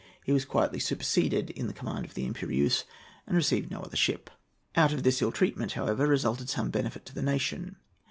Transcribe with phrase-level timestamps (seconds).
[0.23, 2.85] He was quietly superseded in the command of the Impérieuse,
[3.27, 4.31] and received no other ship.
[4.75, 7.75] Out of this ill treatment, however, resulted some benefit to the nation.